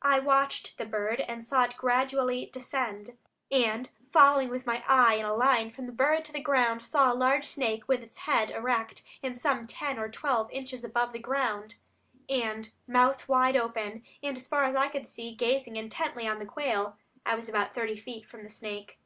[0.00, 3.18] I watched the bird and saw it gradually descend,
[3.50, 7.12] and following with my eye in a line from the bird to the ground saw
[7.12, 11.74] a large snake with head erect and some ten or twelve inches above the ground,
[12.30, 16.46] and mouth wide open, and as far as I could see, gazing intently on the
[16.46, 16.96] quail
[17.26, 18.98] (I was about thirty feet from the snake).